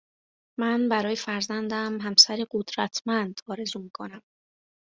من 0.59 0.89
برای 0.89 1.15
فرزندم 1.15 2.01
همسری 2.01 2.45
قدرتمند 2.51 3.39
آرزو 3.47 3.79
میکنم 3.79 4.21